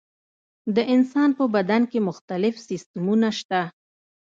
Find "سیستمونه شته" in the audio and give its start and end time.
2.69-3.61